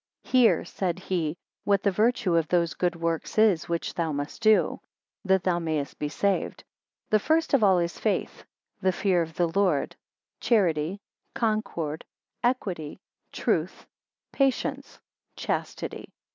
Hear, 0.23 0.65
said 0.65 0.97
he, 0.97 1.37
what 1.63 1.83
the 1.83 1.91
virtue 1.91 2.35
of 2.35 2.47
those 2.47 2.73
good 2.73 2.95
works 2.95 3.37
is 3.37 3.69
which 3.69 3.93
thou 3.93 4.11
must 4.11 4.41
do, 4.41 4.79
that 5.23 5.43
thou 5.43 5.59
mayest 5.59 5.99
be 5.99 6.09
saved. 6.09 6.63
The 7.11 7.19
first 7.19 7.53
of 7.53 7.63
all 7.63 7.77
is 7.77 7.99
faith; 7.99 8.43
the 8.81 8.93
fear 8.93 9.21
of 9.21 9.35
the 9.35 9.45
Lord; 9.49 9.95
charity; 10.39 11.01
concord; 11.35 12.03
equity; 12.43 12.99
truth; 13.31 13.85
patience; 14.31 14.99
chastity. 15.35 16.11